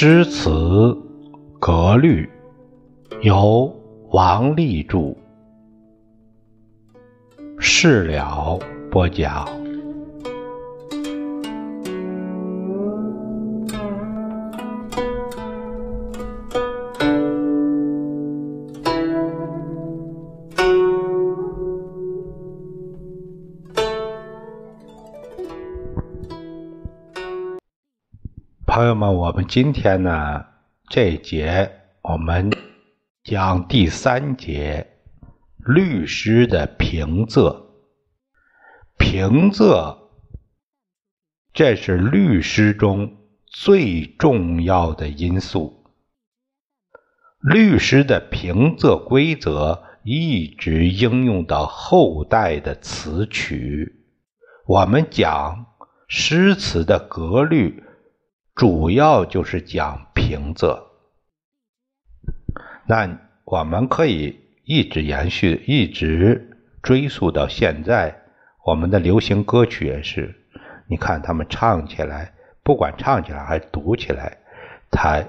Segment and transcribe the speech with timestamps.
[0.00, 0.96] 诗词
[1.58, 2.30] 格律，
[3.22, 3.74] 由
[4.12, 5.12] 王立著，
[7.58, 8.56] 事了
[8.92, 9.44] 播讲。
[29.46, 30.46] 今天呢
[30.88, 31.70] 这节
[32.02, 32.50] 我们
[33.22, 34.86] 讲第三节
[35.58, 37.66] 律诗的平仄。
[38.98, 39.98] 平仄，
[41.52, 45.84] 这是律诗中最重要的因素。
[47.40, 54.04] 律诗的平仄规则一直应用到后代的词曲。
[54.66, 55.66] 我们讲
[56.08, 57.84] 诗词的格律。
[58.58, 60.82] 主要就是讲平仄，
[62.88, 68.20] 那我们可以一直延续，一直追溯到现在。
[68.66, 70.34] 我们的流行歌曲也是，
[70.88, 74.38] 你看他们唱起来，不管唱起来还是读起来，
[74.90, 75.24] 它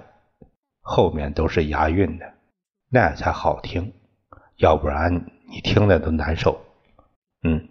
[0.81, 2.33] 后面都是押韵的，
[2.89, 3.93] 那才好听，
[4.57, 5.13] 要不然
[5.51, 6.59] 你听了都难受。
[7.43, 7.69] 嗯。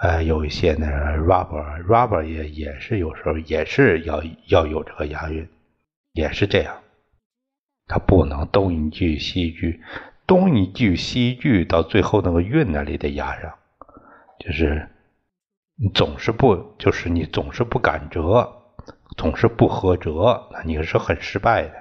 [0.00, 5.48] 呃，有一些呢，rubber，rubber 也也是有时候也是要要有这个押韵，
[6.12, 6.80] 也是这样，
[7.88, 9.82] 它不能东一句西一句，
[10.24, 13.52] 东一句西一句，到最后那个韵那里得押上，
[14.38, 14.88] 就是
[15.74, 18.52] 你总是不，就是你总是不敢折，
[19.16, 21.74] 总是不合辙，那你是很失败的。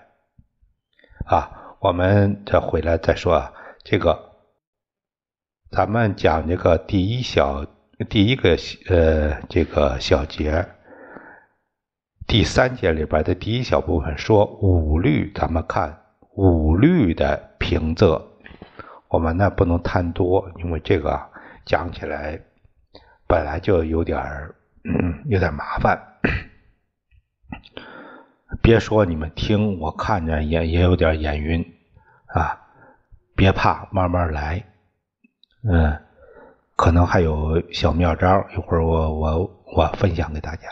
[1.27, 4.31] 啊，我们再回来再说啊，这个
[5.69, 7.63] 咱们讲这个第一小。
[8.05, 8.55] 第一个
[8.89, 10.67] 呃，这个小节，
[12.27, 15.99] 第三节里边的第一小部分说五律，咱们看
[16.35, 18.21] 五律的平仄，
[19.07, 21.19] 我们呢不能贪多，因为这个
[21.65, 22.39] 讲起来
[23.27, 24.53] 本来就有点儿
[25.25, 25.99] 有点麻烦。
[28.61, 31.65] 别说你们听，我看着也也有点眼晕
[32.27, 32.61] 啊，
[33.35, 34.63] 别怕，慢慢来，
[35.67, 36.06] 嗯。
[36.77, 40.69] 可能还有小妙招，一会儿我我我分享给大家。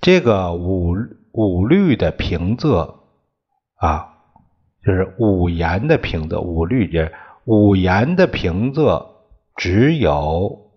[0.00, 0.94] 这个五
[1.32, 3.00] 五律的平仄
[3.74, 4.14] 啊，
[4.84, 6.40] 就是五言的平仄。
[6.40, 7.12] 五律这
[7.46, 9.04] 五言的平仄
[9.56, 10.70] 只有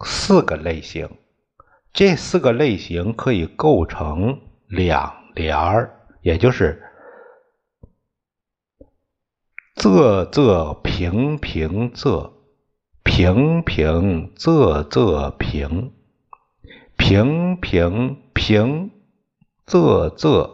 [0.00, 1.10] 四个类型，
[1.92, 6.82] 这四个类型可以构成两联儿，也就是
[9.80, 12.32] 仄仄平平仄。
[13.02, 15.92] 平平仄仄平，
[16.98, 18.90] 平平平
[19.66, 20.50] 仄仄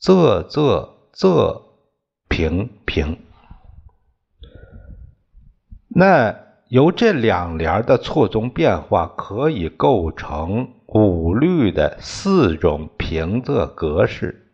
[0.00, 1.62] 仄仄仄
[2.28, 3.18] 平平。
[5.88, 6.36] 那
[6.68, 14.45] 由这两联的错综变化，可以构成五律的四种平仄格式。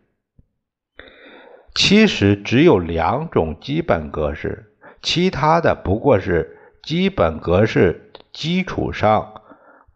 [1.75, 6.59] 其实只有两种基本格式，其他的不过是。
[6.83, 9.41] 基本格式基础上，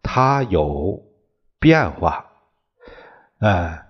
[0.02, 1.02] 它有
[1.60, 2.24] 变化。
[3.40, 3.88] 哎，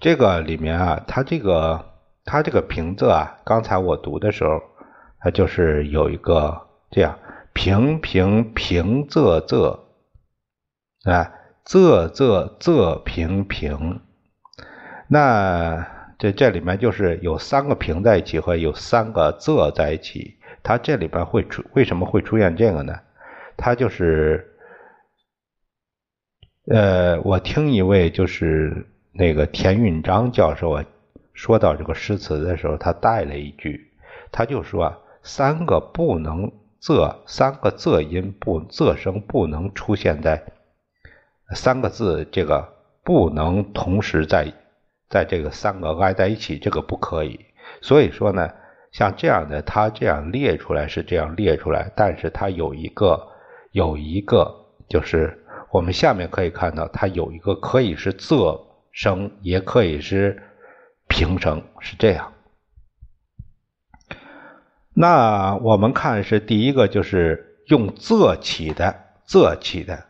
[0.00, 1.84] 这个里面啊，它这个
[2.24, 4.62] 它这个平仄啊，刚才我读的时候，
[5.20, 7.18] 它就是有一个这样
[7.52, 9.80] 平平平仄仄，
[11.04, 11.30] 啊
[11.66, 14.00] 仄仄仄平平。
[15.06, 15.86] 那
[16.18, 20.36] 这这里面就是有三个平在一起和有三个仄在一起。
[20.62, 22.98] 它这里边会出为什么会出现这个呢？
[23.56, 24.52] 它就是，
[26.66, 30.84] 呃，我听一位就是那个田运章教授啊，
[31.32, 33.92] 说到这个诗词的时候，他带了一句，
[34.30, 40.42] 他就说三个不能仄，三个仄音不仄声不能出现在
[41.54, 42.68] 三个字，这个
[43.04, 44.52] 不能同时在
[45.08, 47.46] 在这个三个挨在一起，这个不可以。
[47.80, 48.50] 所以说呢。
[48.90, 53.28] 像这样的，它这样列出来是这样列出来，但是它有一个
[53.70, 54.50] 有一个，
[54.88, 58.58] 就是我们下面可以看到，它有一个可以是仄
[58.90, 60.42] 声，也可以是
[61.06, 62.32] 平声，是这样。
[64.94, 70.06] 那我们看是第一个，就是用仄起的，仄起的，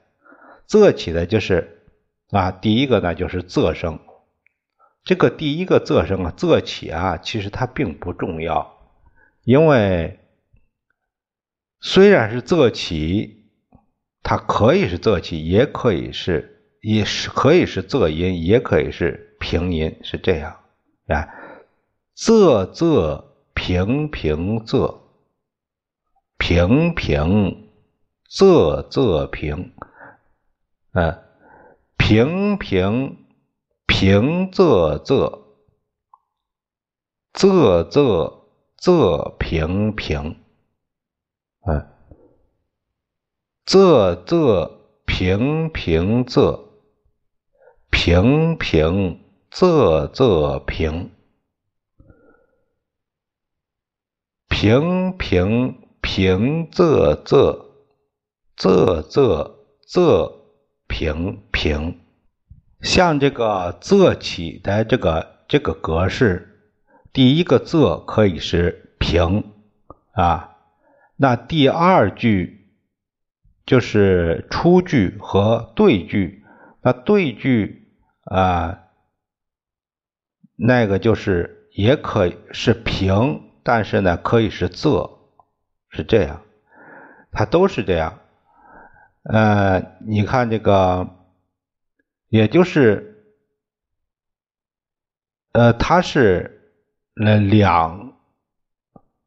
[0.69, 1.83] 仄起的就是
[2.31, 3.99] 啊，第一个呢就是仄声。
[5.09, 8.77] 这个第一个仄声啊，仄起啊，其实它并不重要，
[9.43, 10.21] 因为
[11.81, 13.47] 虽然是仄起，
[14.23, 20.61] 它可以是仄起，也可以是也是可以是仄音，也可以是平音是这样
[21.07, 21.27] 啊，
[22.15, 24.99] 仄仄平平仄，
[26.37, 27.71] 平平
[28.29, 29.73] 仄仄平，
[30.93, 31.19] 嗯，
[31.97, 33.25] 平平
[33.89, 35.43] 平仄仄，
[37.35, 38.45] 仄仄
[38.79, 40.37] 仄平平，
[41.63, 41.87] 哎，
[43.67, 44.71] 仄仄
[45.05, 46.69] 平平仄。
[47.91, 51.11] 平平仄仄平，
[54.49, 57.65] 平平平仄仄，
[58.57, 59.55] 仄仄
[59.89, 60.33] 仄
[60.87, 62.08] 平平。
[62.81, 66.61] 像这个仄起的这个这个格式，
[67.13, 69.53] 第一个仄可以是平
[70.13, 70.57] 啊，
[71.17, 72.69] 那第二句
[73.67, 76.45] 就是出句和对句，
[76.83, 77.85] 那对句。
[78.31, 78.81] 啊，
[80.55, 85.21] 那个就是也可以是平，但是呢，可以是仄，
[85.89, 86.43] 是这样，
[87.33, 88.19] 它都是这样。
[89.23, 91.09] 呃，你看这个，
[92.29, 93.25] 也就是，
[95.53, 96.61] 呃，它是
[97.17, 98.15] 呃两，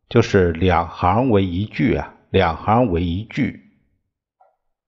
[0.10, 3.68] 就是两行为一句啊，两行为一句。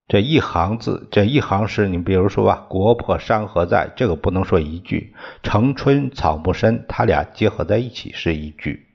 [0.07, 8.86] 这一行字，这一行诗，你比如说吧，“国破山河在”，这个不能说一句；“城春草木深”，它俩结合在一起是一句。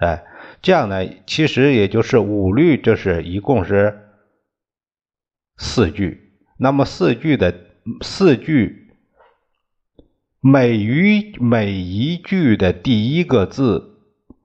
[0.00, 0.24] 哎，
[0.62, 4.08] 这样呢，其实也就是五律，这是一共是
[5.58, 6.32] 四句。
[6.56, 7.54] 那么四句的
[8.02, 8.94] 四句，
[10.40, 13.98] 每一每一句的第一个字，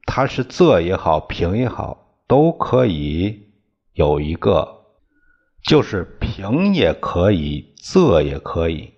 [0.05, 3.49] 它是仄也好，平也好，都可以
[3.93, 4.73] 有一个。
[5.67, 8.93] 就是平也可以，仄也可以，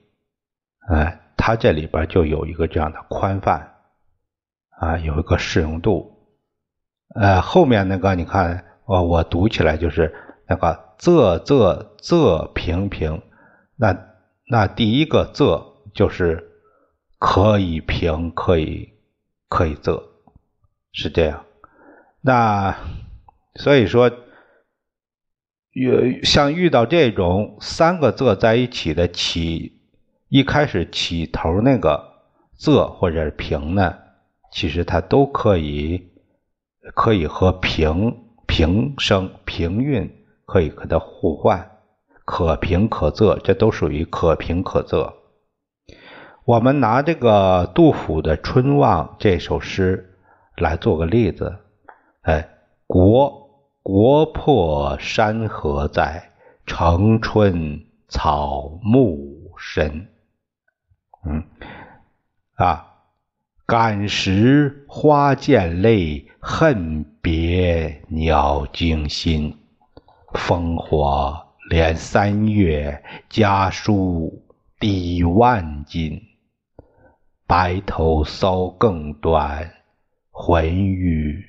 [0.90, 3.76] 哎，它这里边就有一个这样的宽泛，
[4.72, 6.28] 啊，有一个适用度，
[7.16, 10.14] 呃，后面那个你看，我我读起来就是
[10.46, 13.22] 那个仄仄仄平平，
[13.78, 13.98] 那
[14.50, 16.52] 那第一个仄就是
[17.20, 18.94] 可以平，可以
[19.50, 20.04] 可以仄，
[20.92, 21.46] 是这样，
[22.22, 22.78] 那
[23.56, 24.12] 所以说。
[25.80, 29.80] 遇像遇到这种三个仄在一起的起，
[30.28, 32.24] 一开始起头那个
[32.58, 33.96] 仄或者是平呢，
[34.52, 36.10] 其实它都可以
[36.96, 38.18] 可以和平
[38.48, 41.77] 平声平韵可以和它互换，
[42.28, 45.14] 可平可仄，这都属于可平可仄。
[46.44, 50.18] 我们拿这个杜甫的《春望》这首诗
[50.58, 51.58] 来做个例子，
[52.24, 52.50] 哎，
[52.86, 53.48] 国。
[53.90, 56.34] 国破山河在，
[56.66, 60.10] 城春草木深。
[61.26, 61.42] 嗯，
[62.56, 62.86] 啊，
[63.66, 69.58] 感时花溅泪，恨别鸟惊心。
[70.34, 74.46] 烽火连三月，家书
[74.80, 76.22] 抵万金。
[77.46, 79.72] 白头搔更短，
[80.32, 81.46] 浑欲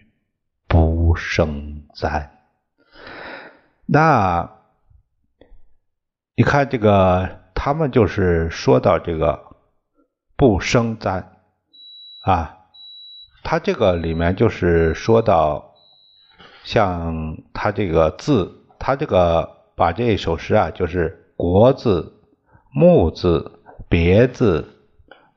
[0.69, 1.83] 不胜。
[1.93, 2.31] 簪，
[3.87, 4.49] 那
[6.37, 9.57] 你看这个，他们就是说到这个
[10.37, 11.33] 不生簪
[12.23, 12.59] 啊，
[13.43, 15.75] 他这个里面就是说到，
[16.63, 22.13] 像他这个字，他这个把这首诗啊，就是国字、
[22.71, 24.67] 木字、别字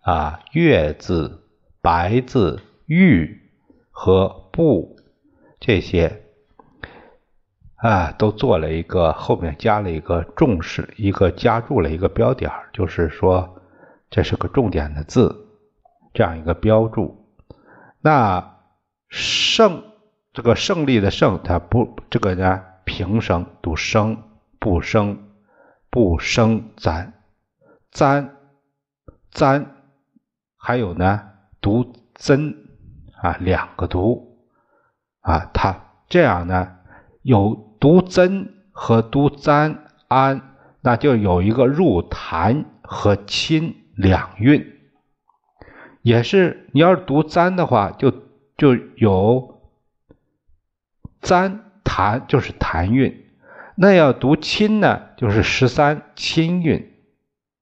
[0.01, 1.43] 啊、月字、
[1.81, 3.39] 白字、玉
[3.91, 4.97] 和不
[5.59, 6.23] 这些。
[7.75, 13.61] 啊，都做了一个，后面加了一个重视，一个加注了一个标点，就是说
[14.09, 15.47] 这是个重点的字，
[16.13, 17.25] 这样一个标注。
[17.99, 18.57] 那
[19.09, 19.83] 胜
[20.33, 24.23] 这个胜利的胜，它不这个呢平声读声，
[24.61, 25.33] 不生
[25.89, 27.11] 不生簪
[27.91, 28.29] 簪
[29.33, 29.65] 簪，
[30.55, 32.69] 还有呢读真
[33.21, 34.37] 啊两个读
[35.19, 35.75] 啊，它
[36.07, 36.77] 这样呢
[37.21, 37.67] 有。
[37.81, 44.77] 读真和读簪安，那就有一个入弹和亲两韵。
[46.03, 48.11] 也是你要是读簪的话，就
[48.55, 49.63] 就有
[51.23, 53.20] 簪弹，就是弹韵。
[53.81, 56.93] 那要读亲呢，就是十三亲韵，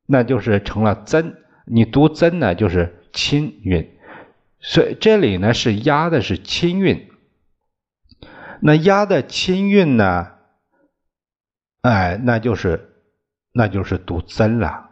[0.05, 1.37] 那就是成了真。
[1.63, 3.97] 你读真呢，就是亲韵。
[4.59, 7.09] 所以这里呢是押的是亲韵。
[8.59, 10.31] 那押的亲韵呢？
[11.83, 12.89] 哎，那就是，
[13.53, 14.89] 那就是读真了，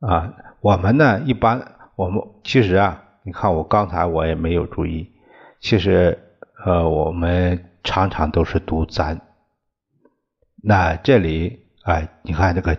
[0.00, 5.12] 啊，我们呢一般我们其实啊，你看我刚才我也没有注意，
[5.60, 6.18] 其实
[6.64, 9.20] 呃我们常常都是读簪。
[10.66, 12.78] 那这里哎，你看这个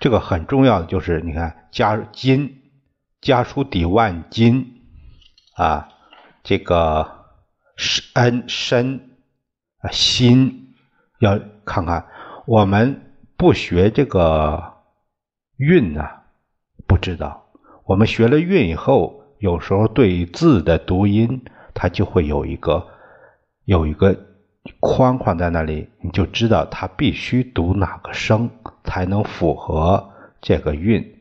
[0.00, 2.62] 这个很重要的就是你看家金
[3.20, 4.80] 家书抵万金
[5.56, 5.90] 啊，
[6.42, 7.26] 这个
[8.14, 9.18] 恩身
[9.80, 10.74] 啊心
[11.18, 12.06] 要看看，
[12.46, 14.72] 我们不学这个
[15.58, 16.08] 韵呢，
[16.86, 17.44] 不知道。
[17.84, 21.44] 我们学了韵以后，有时候对字的读音，
[21.74, 22.88] 它就会有一个
[23.66, 24.33] 有一个。
[24.80, 28.50] 框框在那里，你就知道它必须读哪个声
[28.84, 31.20] 才能符合这个韵。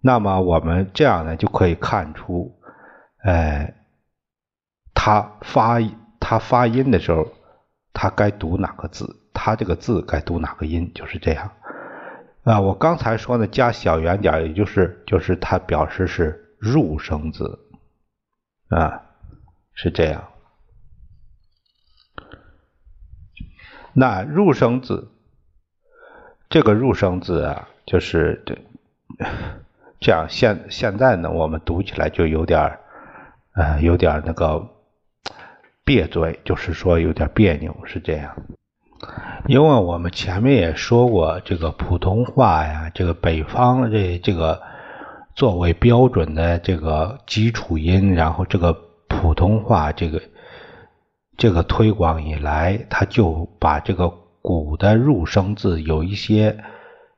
[0.00, 2.58] 那么我们这样呢，就可以看出，
[3.22, 3.74] 哎，
[4.94, 5.78] 他发
[6.18, 7.28] 他发音的时候，
[7.92, 11.52] 他该读哪个字，他这个字该读哪个音，就是这样。
[12.42, 17.60] 啊，我刚才说的加小圆点，也就是就是它表示是入声字，
[18.68, 19.02] 啊，
[19.74, 20.31] 是这样。
[23.94, 25.10] 那入声字，
[26.48, 28.56] 这个入声字啊，就是这
[30.00, 30.26] 这样。
[30.30, 32.80] 现现在呢，我们读起来就有点儿
[33.54, 34.66] 呃，有点那个
[35.84, 38.34] 别嘴，就是说有点别扭，是这样。
[39.46, 44.62] 因为我们前面也说过，这个普通话呀，这个北方这这个
[45.34, 48.72] 作为标准的这个基础音，然后这个
[49.06, 50.22] 普通话这个。
[51.36, 54.12] 这个推广以来，他就把这个
[54.42, 56.56] 古的入声字有一些，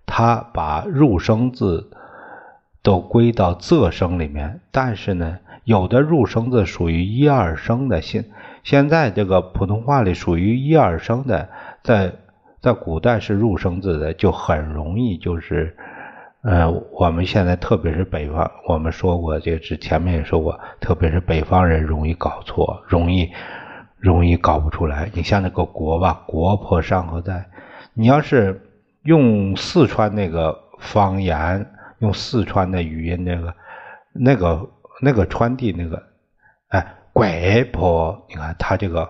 [0.06, 1.90] 他把入声字
[2.83, 4.61] 都归到仄声里面。
[4.71, 8.25] 但是呢，有的入声字属于一二声的，现
[8.62, 11.49] 现在这个普通话里属于一二声的，
[11.83, 12.12] 在
[12.61, 15.76] 在古代是入声字的，就很容易就是，
[16.42, 23.30] 呃，我们现在特别是北方，我们说过，这之前面也说过，特别是北方人容易搞错，容易。
[24.04, 25.11] 容易搞不出来。
[25.14, 27.42] 你像那个“国”吧，“国破山河在”，
[27.96, 28.61] 你要是
[29.04, 31.66] 用四川那个方言，
[32.00, 33.54] 用四川的语音，那个、
[34.12, 34.70] 那个、
[35.00, 36.02] 那个传递那个，
[36.68, 39.08] 哎，“鬼婆”，你看他这个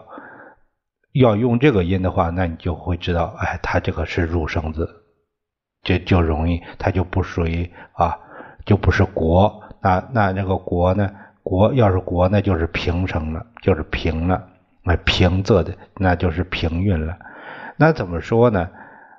[1.13, 4.89] 要用这个音的话，那你就会知道，哎，他这个是入声字，
[5.83, 8.17] 就就容易，它就不属于啊，
[8.65, 9.61] 就不是“国”。
[9.83, 11.11] 那那那个“国”呢
[11.43, 14.51] ？“国”要是“国”，那就是平声了，就是平了。
[14.85, 17.17] 那平仄的，那就是平韵了。
[17.77, 18.69] 那怎么说呢？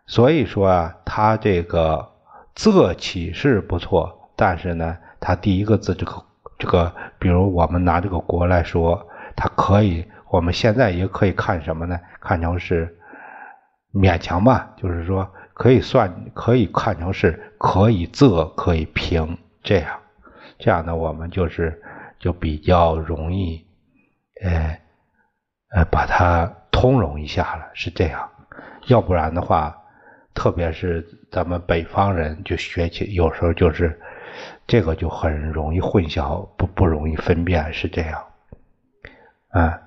[0.05, 2.11] 所以说啊，它这个
[2.55, 6.23] 仄起是不错，但是呢，它第一个字这个
[6.59, 11.99] 这个，比如我们拿这个“国”来说，它可以，我们现在也可以看什么呢？
[12.21, 12.95] 看成是
[13.91, 19.99] 勉强吧，就是说可以算，可以看成是可以仄，可以平这样。
[20.59, 21.81] 这样呢，我们就是
[22.19, 23.65] 就比较容易，
[24.43, 24.79] 呃。
[25.73, 28.29] 呃，把它通融一下了，是这样。
[28.87, 29.75] 要不然的话，
[30.33, 33.99] 特别是咱们北方人就学起，有时候就是
[34.67, 38.23] 这个就很容易混淆，不不容易分辨，是这样。
[39.49, 39.81] 啊，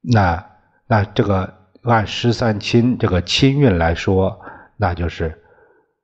[0.00, 0.46] 那
[0.86, 4.40] 那这个按十三亲这个亲韵来说，
[4.76, 5.40] 那就是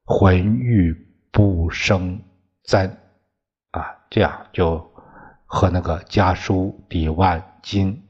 [0.05, 0.95] 浑欲
[1.33, 2.23] 不生
[2.63, 2.89] 簪
[3.73, 4.79] 啊，这样就
[5.47, 8.01] 和那个家书抵万金。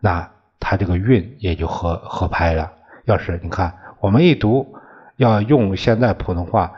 [0.00, 2.72] 那它这个韵也就合合拍了。
[3.04, 4.76] 要是你看，我们一读，
[5.16, 6.72] 要用现在普通话，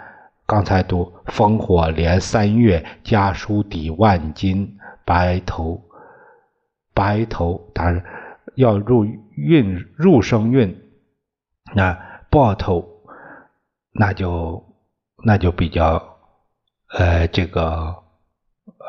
[0.47, 5.83] 刚才读“烽火连三月，家书抵万金”，白头，
[6.95, 8.05] 白头，当然
[8.55, 9.05] 要入
[9.37, 10.81] 韵，入声韵。
[11.75, 11.99] 那
[12.31, 12.89] 爆头，
[13.93, 14.65] 那就
[15.25, 16.17] 那就比较，
[16.91, 17.97] 呃，这个。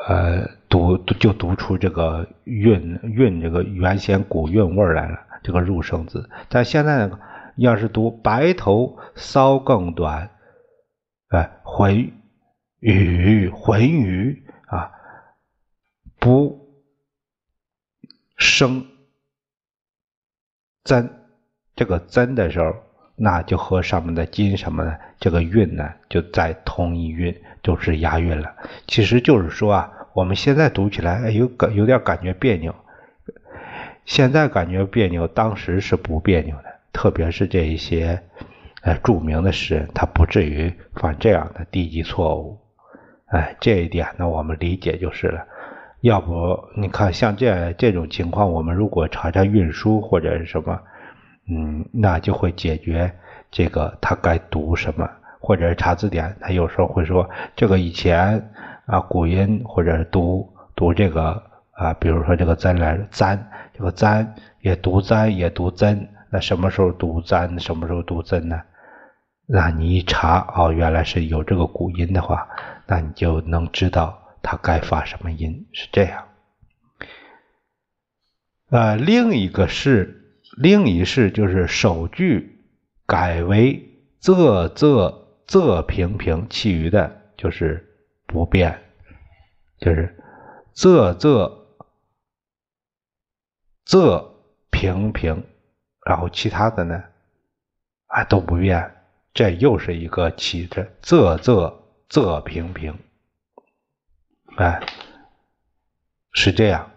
[0.08, 6.28] 呃，读就读出这个韵韵这个原先古韵味来了，这个入声字。
[6.48, 7.20] 但现在呢，
[7.56, 10.30] 要是读白头搔更短，
[11.28, 12.12] 哎，浑
[12.80, 14.90] 雨浑雨啊，
[16.18, 16.82] 不
[18.36, 18.84] 生
[20.82, 21.28] 真
[21.76, 22.74] 这个真的时候，
[23.22, 27.34] 那就和上面的金什么的这个韵呢，就在同一韵。
[27.62, 28.56] 就是押韵了，
[28.88, 32.74] 其实就是说啊，我们现在读起来有感有点感觉别扭，
[34.04, 36.64] 现在感觉别扭，当时是不别扭的。
[36.92, 38.20] 特别是这一些
[38.82, 42.58] 呃著名的诗人，他不至于犯这样的低级错误。
[43.26, 45.46] 哎，这一点呢，我们理解就是了。
[46.00, 50.80] 要不你看像这这种情况，我们如果查查运输或者是什么，
[51.54, 53.12] 嗯，那就会解决
[53.50, 55.08] 这个他该读什么。
[55.44, 58.48] 或者是查字典，他有时候会说这个以前
[58.86, 61.42] 啊古音或者读读这个
[61.72, 63.36] 啊，比如说这个“簪”来“簪”，
[63.74, 68.62] 这个“簪”也读“簪”也读“真”，那什么时候读“簪”，什么时候读“真”呢？
[69.46, 72.46] 那你一查哦，原来是有这个古音的话，
[72.86, 76.22] 那你就能知道它该发什么音，是这样。
[78.70, 80.21] 呃，另一个是
[80.56, 82.64] 另一式就是首句
[83.06, 83.88] 改为
[84.20, 85.14] 仄仄
[85.46, 87.86] 仄平平，其余的就是
[88.26, 88.82] 不变，
[89.78, 90.14] 就是
[90.74, 91.52] 仄仄
[93.86, 94.28] 仄
[94.70, 95.44] 平平，
[96.06, 97.02] 然后其他的呢
[98.06, 98.94] 啊都不变，
[99.34, 101.74] 这又是一个起的仄仄
[102.08, 102.98] 仄平平，
[104.56, 104.80] 哎，
[106.32, 106.91] 是这样。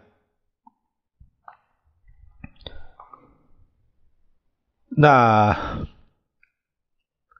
[4.98, 5.58] 那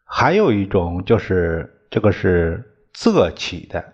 [0.04, 2.62] 还有一种就是这个是
[2.94, 3.94] 仄起的，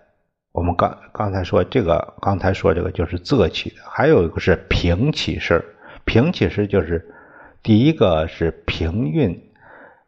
[0.50, 3.76] 我们刚刚才说这个，刚才说这个就是仄起的。
[3.88, 5.64] 还有一个是平起式，
[6.04, 7.14] 平起式就是
[7.62, 9.40] 第一个是平韵，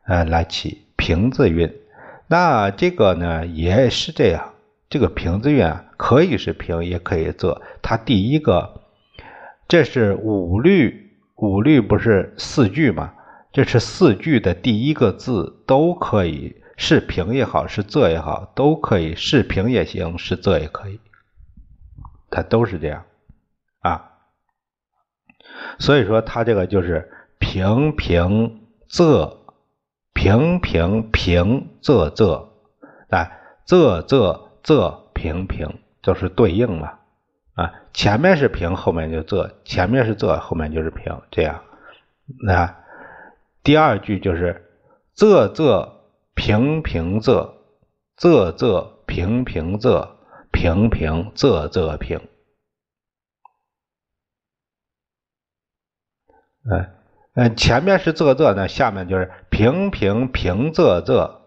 [0.07, 1.73] 呃，来起平字韵。
[2.27, 4.55] 那这个呢也是这样，
[4.91, 7.61] 这个平字韵啊，可以是平，也可以仄。
[7.83, 8.81] 它第一个，
[9.69, 13.13] 这是五律，五律不是四句吗？
[13.55, 20.99] 这是四句的第一个字都可以是平也好，是仄也好，都可以是平也行，是仄也可以，
[22.31, 23.05] 它都是这样
[23.79, 24.11] 啊。
[25.79, 27.09] 所以说，它这个就是
[27.39, 29.37] 平平仄
[30.13, 32.49] 平平平仄仄，
[33.11, 36.99] 哎，仄仄仄平平，就是对应嘛
[37.55, 37.73] 啊。
[37.93, 41.63] 前面是平，后面就仄；前面是仄，后面就是平，这样
[42.45, 42.83] 那。
[43.65, 44.71] 第二句就是
[45.17, 45.91] 仄仄
[46.35, 47.55] 平平仄，
[48.19, 50.17] 仄仄平平仄，
[50.53, 52.21] 平平仄仄平。
[56.71, 56.91] 哎，
[57.37, 61.41] 嗯，前面是仄仄呢，下面就是平平平仄仄，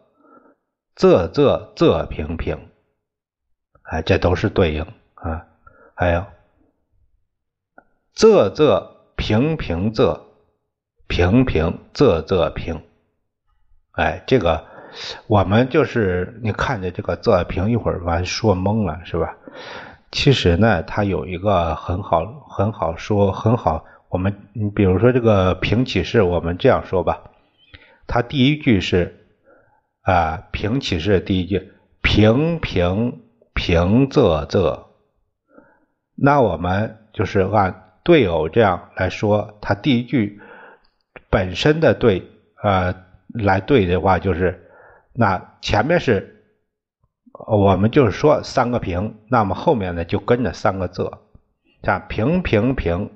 [0.96, 2.72] 仄仄仄平平。
[3.84, 4.82] 哎，这都是对应
[5.14, 5.46] 啊。
[5.94, 6.26] 还有
[8.16, 10.27] 仄仄平平仄。
[11.08, 12.82] 平平仄仄平，
[13.94, 14.66] 哎，这个
[15.28, 19.36] 我们就是你看着这个仄平，一会儿完说懵了是吧？
[20.12, 27.24] 其实呢，它有一个很好很好说很好，我们你比如说这个平起式，我们这样说吧，
[28.06, 29.26] 它第一句是
[30.02, 33.22] 啊平起式第一句平平
[33.54, 34.84] 平仄仄，
[36.16, 40.42] 那我们就是按对偶这样来说，它第一句。
[41.30, 42.24] 本身的对，
[42.64, 42.96] 呃，
[43.34, 44.70] 来对的话，就是
[45.14, 46.44] 那前面是，
[47.48, 51.20] 我们就是说三个平，那么后面呢就跟着三个仄，
[51.84, 53.12] 像平平平，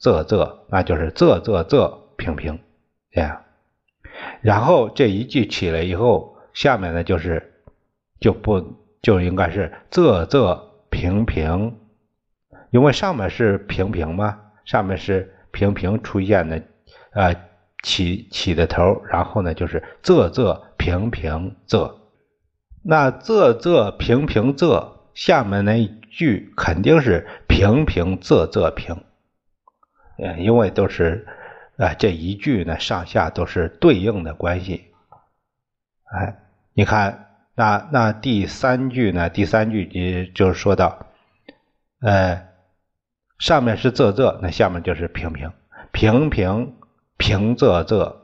[0.00, 2.58] 仄仄，那就是仄仄仄平平，
[3.10, 3.42] 这样。
[4.40, 7.54] 然后这一句起来以后，下面呢就是
[8.20, 10.60] 就不就应该是仄仄
[10.90, 11.78] 平平，
[12.70, 16.62] 因为上面是平平嘛，上面是平平出现的。
[17.14, 17.36] 呃，
[17.82, 21.96] 起起的头，然后呢就是仄仄平平仄，
[22.82, 29.04] 那仄仄平平仄下面那一句肯定是平平仄仄平，
[30.16, 31.26] 嗯，因为都是
[31.76, 34.86] 啊这一句呢上下都是对应的关系，
[36.04, 36.38] 哎，
[36.72, 41.06] 你看那那第三句呢，第三句你就是说到，
[42.00, 42.48] 呃，
[43.38, 45.52] 上面是仄仄，那下面就是平平
[45.92, 46.76] 平平。
[47.22, 48.16] 平仄仄，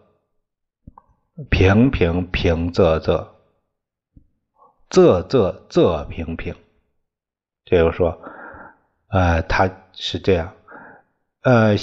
[1.48, 3.28] 平平平仄仄，
[4.90, 6.56] 仄仄仄平平。
[7.64, 8.20] 这就说，
[9.06, 10.52] 呃，它是这样，
[11.42, 11.76] 呃，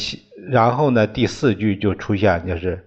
[0.49, 2.85] 然后呢，第四句就出现就是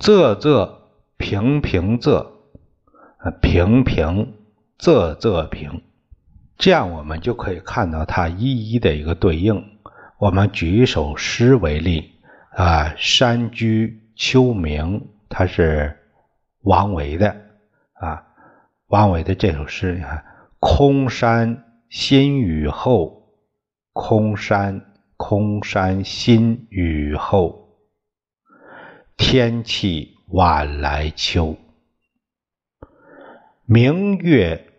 [0.00, 0.72] 仄仄
[1.16, 2.26] 平平仄，
[3.40, 4.34] 平平
[4.80, 5.82] 仄仄平。
[6.58, 9.78] 这样我们就可以看到它一一的一个对应。
[10.18, 12.10] 我们举一首诗为例。
[12.56, 15.98] 啊，山居秋暝，它是
[16.60, 17.34] 王维的
[17.94, 18.26] 啊。
[18.86, 20.24] 王维的这首诗，你看，
[20.60, 23.32] 空山新雨后，
[23.92, 27.76] 空山空山新雨后，
[29.16, 31.56] 天气晚来秋。
[33.64, 34.72] 明月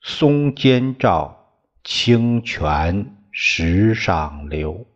[0.00, 4.86] 松间照，清泉石上流。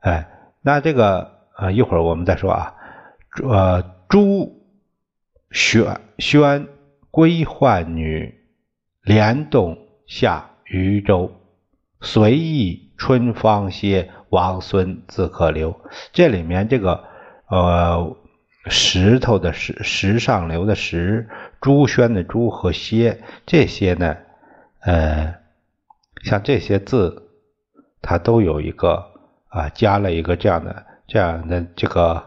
[0.00, 0.28] 哎，
[0.62, 2.74] 那这个啊，一会儿我们再说啊。
[3.42, 4.62] 呃，朱
[5.50, 6.66] 宣宣
[7.10, 8.34] 归浣女，
[9.02, 11.32] 莲动下渔舟，
[12.00, 15.80] 随意春芳歇，王孙自可留。
[16.12, 17.04] 这里面这个
[17.48, 18.16] 呃
[18.66, 21.28] 石头的石石上流的石，
[21.60, 24.16] 朱轩的朱和歇这些呢，
[24.80, 25.34] 呃，
[26.24, 27.30] 像这些字，
[28.02, 29.06] 它都有一个
[29.48, 32.24] 啊，加了一个这样的这样的这个。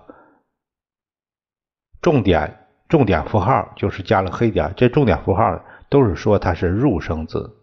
[2.02, 7.58] 重点重点符号就是加了黑点，这重点符号都是说它是入声字。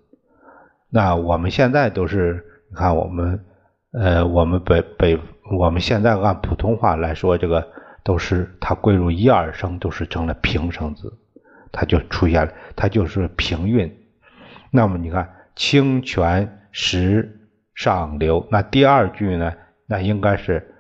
[0.90, 3.44] 那我们现在都是，你看我们，
[3.90, 5.21] 呃，我们北北，
[5.59, 7.68] 我们现在按普通话来说，这个
[8.05, 11.12] 都是它归入一二声，都是成了平声字，
[11.73, 13.92] 它就出现了，它就是平韵。
[14.71, 17.38] 那么你看“清泉石
[17.79, 19.55] 上流”，那第二句呢？
[19.87, 20.75] 那应该是，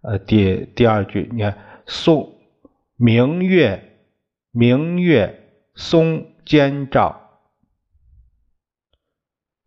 [0.00, 1.56] 呃，第第二句，你看
[1.86, 2.34] 宋。
[3.00, 4.00] 明月，
[4.50, 7.44] 明月松间照，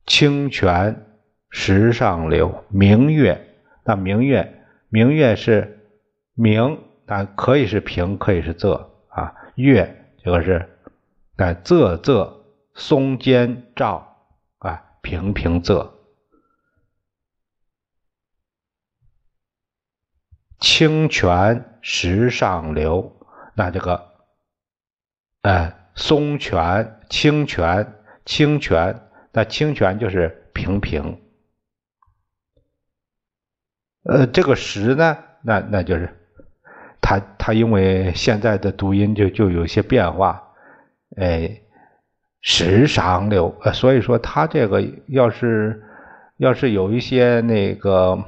[0.05, 1.05] 清泉
[1.49, 2.65] 石上流。
[2.67, 3.39] 明月，
[3.85, 5.79] 那明月，明月是
[6.33, 9.33] 明，那可以是平，可以是仄啊。
[9.55, 10.67] 月这个是，
[11.37, 12.33] 哎，仄仄
[12.73, 14.17] 松间照，
[14.57, 15.87] 啊，平平仄。
[20.61, 23.17] 清泉石上流。
[23.55, 24.09] 那这个，
[25.41, 29.01] 哎，松泉、清泉、清泉，
[29.33, 31.19] 那清泉就是平平。
[34.03, 36.15] 呃，这个石呢，那那就是
[37.01, 40.41] 它它因为现在的读音就就有些变化，
[41.17, 41.61] 哎，
[42.41, 45.83] 石上流，所以说它这个要是
[46.37, 48.23] 要是有一些那个。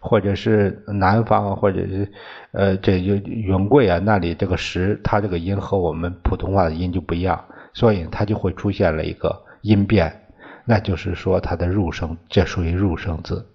[0.00, 2.12] 或者是南方，或者是
[2.52, 10.22] 呃，这就云贵啊，那里这个石，它这个音和我们普通话的音就不一样，所以它就会出现了一个音变，
[10.64, 13.46] 那就是说它的入声，这属于入声字。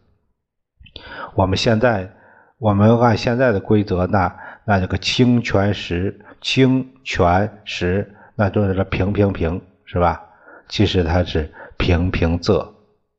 [1.35, 2.11] 我们现在，
[2.57, 10.21] 我们按现在的规则，那那这个清泉石，清泉石，那就是平平平，是吧？
[10.67, 12.61] 其实它是平平仄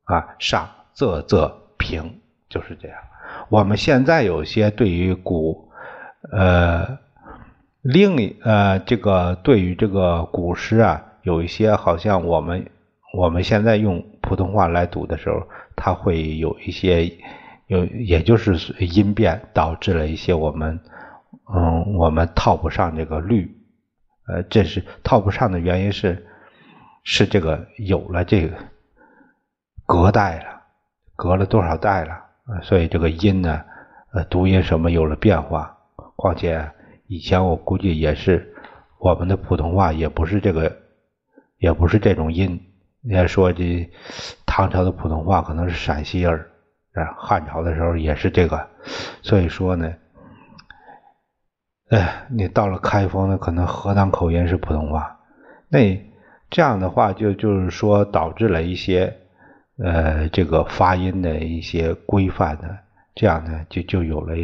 [0.05, 2.19] 啊，上仄仄平，
[2.53, 2.97] 就是这样。
[3.49, 5.71] 我们现在有些对于古，
[6.31, 6.99] 呃，
[7.81, 12.69] 另呃这个对于这个古诗啊，有一些好像我们
[13.17, 17.11] 我们现在用普通话来读的时候，它会有一些
[17.65, 20.79] 有，也就是音变导致了一些我们
[21.51, 23.57] 嗯我们套不上这个律，
[24.27, 26.23] 呃，这是套不上的原因是
[27.03, 28.55] 是这个有了这个
[29.87, 30.61] 隔代了，
[31.15, 32.19] 隔了多少代了。
[32.45, 33.63] 啊所以这个音呢，
[34.13, 35.77] 呃，读音什么有了变化。
[36.17, 36.71] 况且
[37.07, 38.53] 以前我估计也是，
[38.99, 40.75] 我们的普通话也不是这个，
[41.57, 42.59] 也不是这种音。
[43.01, 43.89] 人家说这
[44.45, 46.49] 唐朝的普通话可能是陕西儿，
[46.93, 48.67] 啊，汉朝的时候也是这个。
[49.21, 49.93] 所以说呢，
[51.91, 55.17] 哎，你到了开封呢，可能河南口音是普通话。
[55.69, 55.97] 那
[56.49, 59.17] 这样的话，就就是说导致了一些。
[59.79, 62.69] 呃，这个发音的一些规范呢，
[63.15, 64.35] 这样呢就就有了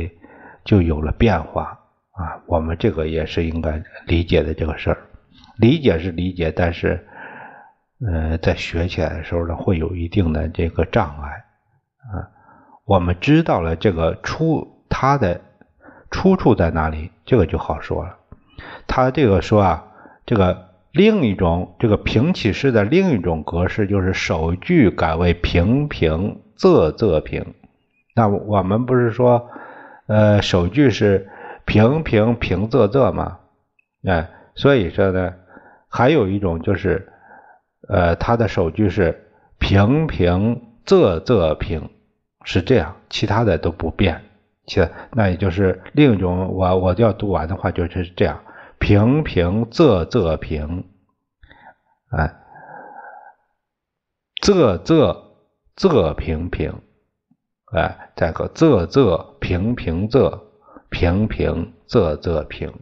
[0.65, 1.79] 就有了变化
[2.13, 2.41] 啊。
[2.47, 4.97] 我们这个也是应该理解的这个事儿，
[5.57, 7.07] 理解是理解，但是
[8.11, 11.29] 呃，在学起来的时候呢，会有一定的这个障碍
[12.11, 12.25] 啊。
[12.85, 15.39] 我们知道了这个出它的
[16.09, 18.17] 出处在哪里，这个就好说了。
[18.87, 19.85] 他这个说啊，
[20.25, 20.68] 这个。
[20.99, 27.53] 另一种这个平起式的另一种格式就是首句改为平平仄仄平。
[28.13, 29.49] 那我们不是说，
[30.07, 31.29] 呃，首句是
[31.63, 33.37] 平平平仄仄吗？
[34.05, 35.35] 哎，所以说呢，
[35.87, 37.07] 还有一种就是，
[37.87, 39.25] 呃，它的首句是
[39.57, 41.89] 平平仄仄平，
[42.43, 44.21] 是这样，其他的都不变。
[44.65, 48.41] 其那也就是另一种，我我就要读完的话就是这样。
[48.79, 50.85] 平平仄仄平，
[52.09, 52.33] 哎，
[54.41, 55.17] 仄仄
[55.75, 56.81] 仄平平，
[57.73, 60.41] 哎，再个仄仄平平仄，
[60.89, 62.73] 平平仄仄平，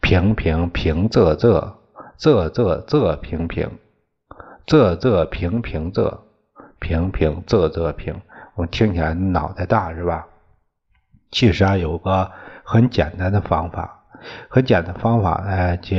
[0.00, 1.74] 平平平仄仄，
[2.18, 3.78] 仄仄仄平平，
[4.66, 6.20] 仄仄平平仄，
[6.78, 8.22] 平平仄仄平。
[8.54, 10.26] 我听起来脑袋大是吧？
[11.30, 12.30] 其实啊，有个
[12.64, 14.01] 很简单的方法。
[14.48, 15.96] 很简单方法呢，就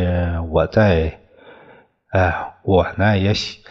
[0.51, 1.19] 我在，
[2.09, 3.63] 哎，我呢也喜，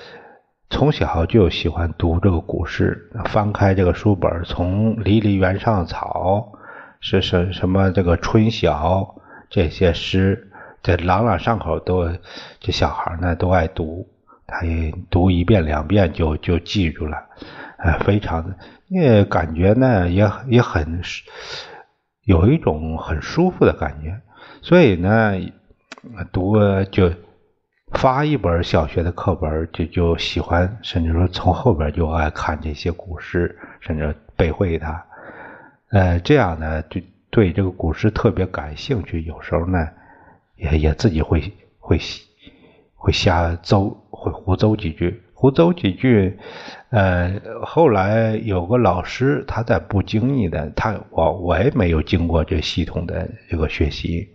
[0.70, 6.52] 从小就喜欢读这个古诗，翻开这个书本，从“离离原上草”
[7.00, 9.16] 是什什么这个春晓
[9.50, 10.50] 这些诗，
[10.82, 12.08] 这朗朗上口，都
[12.60, 14.08] 这小孩呢都爱读，
[14.46, 17.18] 他也读一遍两遍就就记住了，
[17.78, 18.56] 呃，非常的，
[18.88, 21.02] 也感觉呢也也很
[22.24, 24.20] 有一种很舒服的感觉，
[24.60, 25.34] 所以呢
[26.32, 26.56] 读
[26.90, 27.12] 就
[27.92, 35.04] 发一本小学的课本就就喜欢，甚至说从后边就爱看这些古诗，甚至背会它。
[35.90, 39.88] 呃，这样呢，对对这个古诗特别感兴趣，有时候呢，
[40.56, 41.98] 也也自己会会
[42.94, 46.38] 会瞎诌，会胡诌几句，胡诌几句。
[46.92, 54.28] 呃，后来有个老师，他在不经意的，他我我也没有经过这系统的这个学习。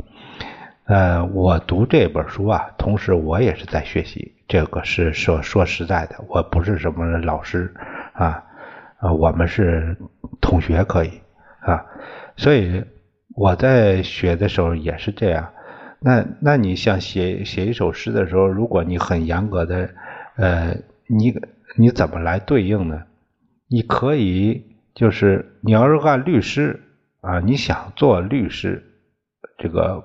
[0.86, 4.34] 呃，我读这本书啊，同时我也是在学习。
[4.48, 7.72] 这个是说说实在的，我不是什么老师
[8.14, 8.44] 啊，
[8.98, 9.96] 啊，我们是
[10.42, 11.12] 同学，可以。
[11.60, 11.86] 啊，
[12.38, 12.84] 所以
[13.36, 15.48] 我在学的时候也是这样。
[16.00, 19.90] 那那你想写写一首诗的时候，如果你很严格的，
[20.38, 21.36] 呃，你
[21.78, 23.04] 你怎么来对应呢？
[23.70, 26.82] 你可以就是你要是按律师
[27.22, 28.84] 啊，你想做律师，
[29.58, 30.04] 这个，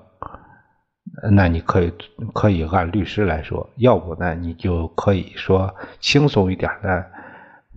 [1.31, 1.91] 那你可以
[2.33, 3.69] 可以按律师来说。
[3.77, 7.05] 要不呢，你就可以说轻松一点的，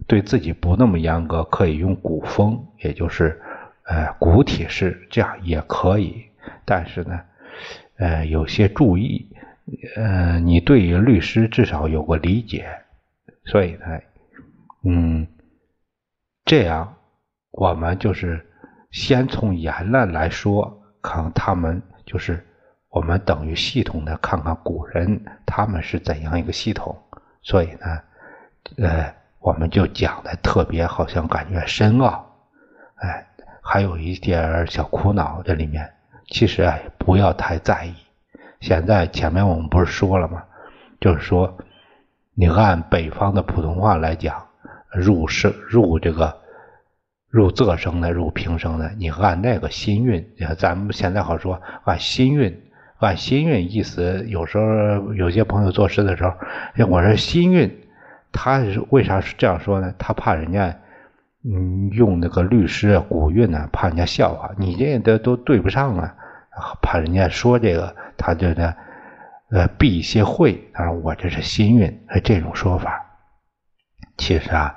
[0.07, 3.41] 对自己不那么严格，可以用古风，也就是。
[3.89, 6.25] 呃，古体诗这样也可以，
[6.65, 7.21] 但是呢，
[7.99, 9.29] 呃，有些注意，
[9.95, 12.67] 呃，你对于律师至少有个理解，
[13.47, 13.87] 所以呢，
[14.85, 15.27] 嗯，
[16.45, 16.95] 这样
[17.53, 18.45] 我们就是
[18.91, 22.45] 先从言论来说，看他们就是
[22.91, 26.97] 我们等于系统的看看古人他们是怎样一个系统，
[27.43, 28.01] 所以呢，
[28.79, 32.27] 呃，我们就讲的特别好像感觉深奥，
[32.97, 33.27] 哎。
[33.69, 35.93] 还有一点小苦恼，这里面
[36.29, 37.93] 其实啊，不要太在意。
[38.61, 40.45] 现在前面我们不是说了吗？
[41.01, 41.59] 就是说，
[42.39, 44.47] 你按北方的普通话来讲，
[44.93, 46.37] 入声入这个
[47.31, 50.25] 入仄声的，入平声的，你按那个心韵，
[50.59, 52.63] 咱们现在好说按心韵，
[52.99, 54.25] 按心韵意思。
[54.29, 56.35] 有时候有些朋友作诗的时候，
[56.89, 57.75] 我说心韵，
[58.33, 59.95] 他为啥是这样说呢？
[59.99, 60.77] 他怕人家。
[61.49, 66.13] 嗯，用那个律师古韵呢，怕人家笑话，你这都都对不上啊，
[66.83, 68.75] 怕人家说这个，他就呢，
[69.51, 70.71] 呃，避一些讳。
[70.73, 73.05] 他说我这是新韵，这种说法。
[74.17, 74.75] 其实啊，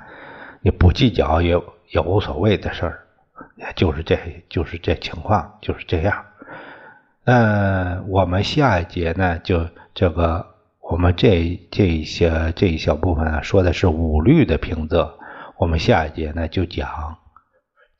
[0.62, 3.06] 你不计较也也无所谓的事儿，
[3.74, 4.16] 就是这
[4.48, 6.24] 就是这情况，就是这样。
[7.24, 15.10] 嗯，我们下一节呢，就这个我们这这一些这一小部分啊，说的是五律的平仄。
[15.58, 17.18] 我们下一节呢就讲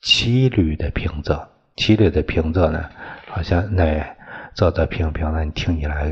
[0.01, 2.89] 七律的平仄，七律的平仄呢，
[3.29, 3.85] 好像那
[4.55, 6.11] 仄仄平平的，你听起来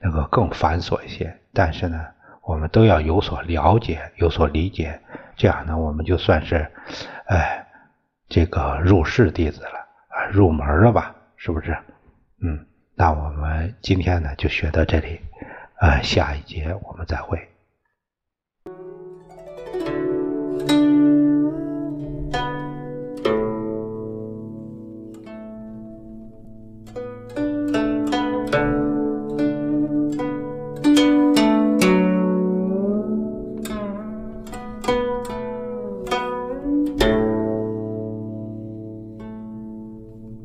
[0.00, 1.36] 那个更繁琐一些。
[1.52, 2.06] 但是呢，
[2.42, 5.00] 我们都要有所了解，有所理解，
[5.36, 6.66] 这样呢，我们就算是
[7.26, 7.66] 哎
[8.28, 11.14] 这个入室弟子了啊，入门了吧？
[11.36, 11.76] 是不是？
[12.42, 15.20] 嗯，那我们今天呢就学到这里，
[15.80, 17.49] 啊，下一节我们再会。